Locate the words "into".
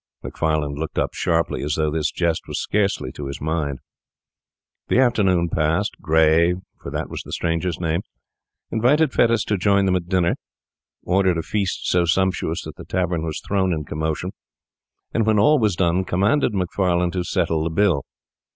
13.71-13.89